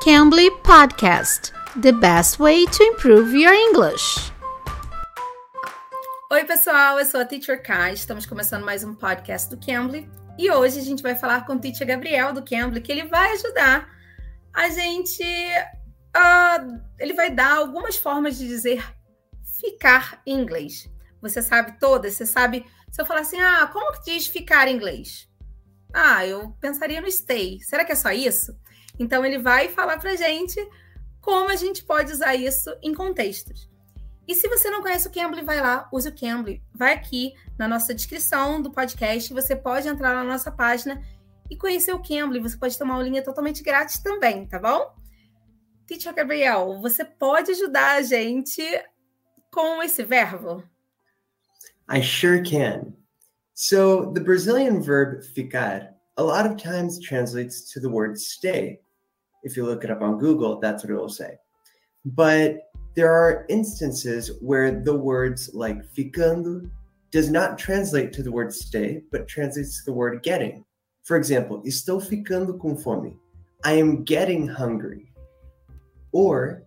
[0.00, 4.32] Cambly Podcast The best way to improve your English.
[6.32, 7.92] Oi, pessoal, eu sou a Teacher Kai.
[7.92, 11.58] Estamos começando mais um podcast do Cambly e hoje a gente vai falar com o
[11.58, 13.90] Teacher Gabriel do Cambly, que ele vai ajudar
[14.54, 15.22] a gente.
[16.16, 18.82] Uh, ele vai dar algumas formas de dizer
[19.60, 20.88] ficar em inglês.
[21.20, 22.14] Você sabe todas?
[22.14, 22.64] Você sabe.
[22.90, 25.29] Se eu falar assim, ah, como que diz ficar em inglês?
[25.92, 27.60] Ah, eu pensaria no stay.
[27.60, 28.56] Será que é só isso?
[28.98, 30.60] Então ele vai falar pra gente
[31.20, 33.68] como a gente pode usar isso em contextos.
[34.26, 36.62] E se você não conhece o Cambly, vai lá, use o Cambly.
[36.72, 41.02] Vai aqui na nossa descrição do podcast, você pode entrar na nossa página
[41.50, 42.38] e conhecer o Cambly.
[42.40, 44.94] Você pode tomar uma linha totalmente grátis também, tá bom?
[45.86, 48.62] Teacher Gabriel, você pode ajudar a gente
[49.50, 50.62] com esse verbo?
[51.92, 52.92] I sure can.
[53.62, 58.80] So, the Brazilian verb ficar a lot of times translates to the word stay.
[59.42, 61.36] If you look it up on Google, that's what it will say.
[62.06, 66.70] But there are instances where the words like ficando
[67.10, 70.64] does not translate to the word stay, but translates to the word getting.
[71.02, 73.14] For example, estou ficando com fome.
[73.62, 75.12] I am getting hungry.
[76.12, 76.62] Or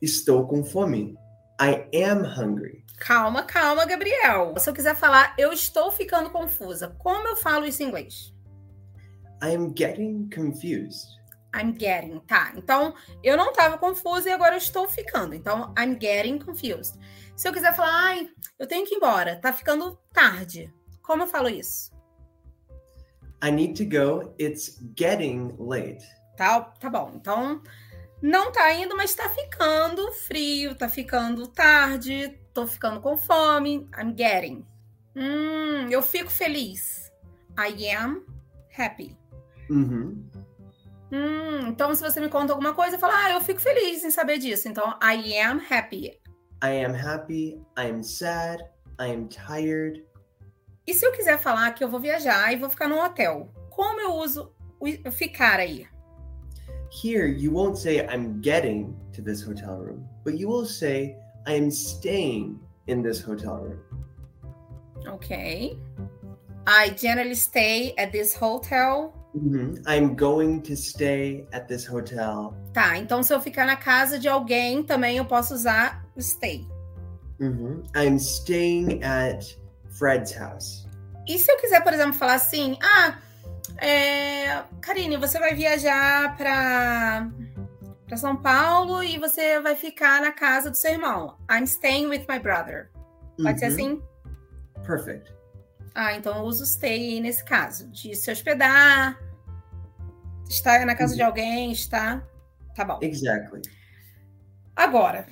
[0.00, 1.16] estou com fome.
[1.58, 2.85] I am hungry.
[2.96, 4.54] Calma, calma, Gabriel.
[4.58, 6.96] Se eu quiser falar, eu estou ficando confusa.
[6.98, 8.34] Como eu falo isso em inglês?
[9.42, 11.16] I am getting confused.
[11.54, 12.52] I'm getting, tá.
[12.56, 15.34] Então, eu não estava confusa e agora eu estou ficando.
[15.34, 16.98] Então, I'm getting confused.
[17.36, 20.72] Se eu quiser falar, ai, eu tenho que ir embora, tá ficando tarde.
[21.02, 21.90] Como eu falo isso?
[23.44, 26.04] I need to go, it's getting late.
[26.36, 27.12] Tá, tá bom.
[27.14, 27.62] Então,
[28.22, 33.88] não tá indo, mas tá ficando frio, tá ficando tarde, tô ficando com fome.
[33.98, 34.66] I'm getting.
[35.14, 37.12] Hum, eu fico feliz.
[37.58, 38.24] I am
[38.76, 39.16] happy.
[39.70, 40.28] Uhum.
[41.12, 44.38] Hum, então, se você me conta alguma coisa, fala, ah, eu fico feliz em saber
[44.38, 44.68] disso.
[44.68, 46.18] Então, I am happy.
[46.64, 48.62] I am happy, I am sad,
[49.00, 50.04] I am tired.
[50.86, 54.00] E se eu quiser falar que eu vou viajar e vou ficar num hotel, como
[54.00, 55.86] eu uso o ficar aí?
[56.90, 61.16] Here, you won't say I'm getting to this hotel room, but you will say
[61.46, 63.80] I am staying in this hotel room.
[65.06, 65.78] Okay.
[66.66, 69.82] I generally stay at this hotel Uhum.
[69.86, 72.54] I'm going to stay at this hotel.
[72.72, 76.66] Tá, então se eu ficar na casa de alguém, também eu posso usar stay.
[77.38, 77.82] Uhum.
[77.94, 79.44] I'm staying at
[79.90, 80.86] Fred's house.
[81.28, 83.18] E se eu quiser, por exemplo, falar assim: ah,
[83.78, 84.62] é...
[84.80, 87.30] Karine, você vai viajar para
[88.06, 91.36] para São Paulo e você vai ficar na casa do seu irmão.
[91.50, 92.88] I'm staying with my brother.
[93.36, 93.58] Pode uhum.
[93.58, 94.02] ser assim?
[94.86, 95.34] Perfect.
[95.92, 99.18] Ah, então eu uso stay nesse caso, de se hospedar,
[100.48, 101.26] Está na casa de uhum.
[101.26, 102.22] alguém, está.
[102.74, 102.98] Tá bom.
[103.02, 103.62] Exactly.
[104.74, 105.26] Agora,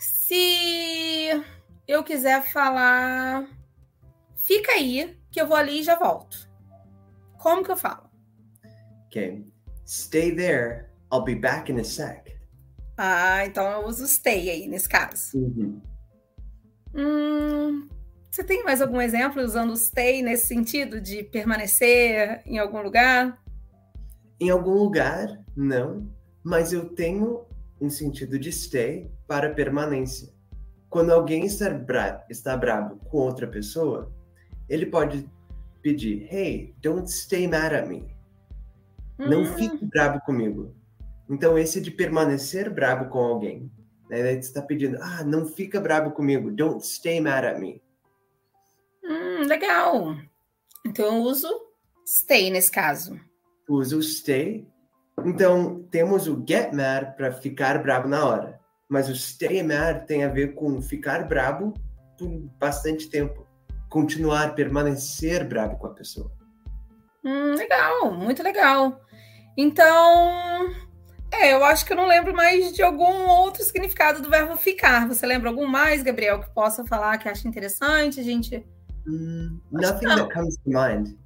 [0.00, 1.44] se
[1.86, 3.46] eu quiser falar,
[4.34, 6.45] fica aí, que eu vou ali e já volto.
[7.38, 8.08] Como que eu falo?
[9.06, 9.46] Ok.
[9.86, 10.86] Stay there.
[11.12, 12.36] I'll be back in a sec.
[12.98, 15.36] Ah, então eu uso stay aí nesse caso.
[15.36, 15.80] Uhum.
[16.94, 17.88] Hum,
[18.30, 23.38] você tem mais algum exemplo usando stay nesse sentido de permanecer em algum lugar?
[24.40, 26.10] Em algum lugar, não,
[26.42, 27.46] mas eu tenho
[27.80, 30.34] um sentido de stay para permanência.
[30.88, 34.12] Quando alguém está, bra está bravo com outra pessoa,
[34.68, 35.28] ele pode
[35.86, 38.04] pedir: Hey, don't stay mad at me.
[39.18, 39.46] Não hum.
[39.54, 40.74] fique bravo comigo.
[41.28, 43.70] Então, esse de permanecer bravo com alguém.
[44.10, 44.20] Né?
[44.20, 46.50] Ele está pedindo: Ah, não fica bravo comigo.
[46.50, 47.80] Don't stay mad at me.
[49.04, 50.16] Hum, legal.
[50.84, 51.48] Então, eu uso
[52.04, 53.18] stay nesse caso
[53.68, 54.66] usa o stay.
[55.24, 58.60] Então, temos o get mad para ficar bravo na hora.
[58.88, 61.74] Mas o stay mad tem a ver com ficar bravo
[62.18, 63.45] por bastante tempo.
[63.96, 66.30] Continuar, permanecer bravo com a pessoa.
[67.24, 69.00] Hum, legal, muito legal.
[69.56, 70.70] Então,
[71.32, 75.08] é, eu acho que eu não lembro mais de algum outro significado do verbo ficar.
[75.08, 78.20] Você lembra algum mais, Gabriel, que possa falar que acha interessante?
[78.20, 78.66] A gente.
[79.06, 81.16] Mm, nothing that comes to mind.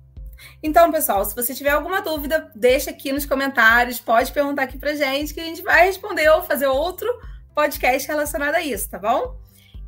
[0.63, 4.95] Então, pessoal, se você tiver alguma dúvida, deixa aqui nos comentários, pode perguntar aqui pra
[4.95, 7.09] gente que a gente vai responder ou fazer outro
[7.53, 9.41] podcast relacionado a isso, tá bom?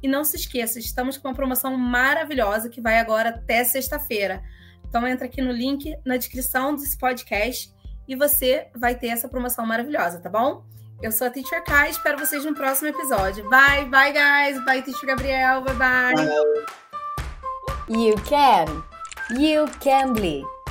[0.02, 4.43] E não se esqueça, estamos com uma promoção maravilhosa que vai agora até sexta-feira.
[4.88, 7.72] Então entra aqui no link na descrição desse podcast
[8.06, 10.64] e você vai ter essa promoção maravilhosa, tá bom?
[11.00, 13.49] Eu sou a Teacher Kai, espero vocês no próximo episódio.
[13.49, 16.14] Bye, bye guys, bye Teacher Gabriel, bye bye.
[17.88, 18.82] You can.
[19.38, 20.62] You can bleed.